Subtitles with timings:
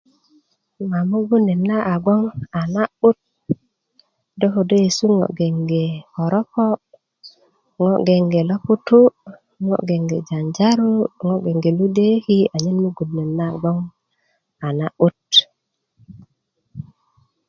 [0.89, 2.21] ma mugun net na a gbogboŋ
[2.59, 3.17] a na'but
[4.39, 6.65] do kodo yesu ŋo' gbeŋge koropo
[7.81, 9.13] ŋo gbeŋge loputu'
[9.65, 10.91] ŋo gbeŋge janjaru
[11.25, 13.77] ŋo gbeŋge luduöki anyen mugun gboŋ
[14.65, 15.23] a nabut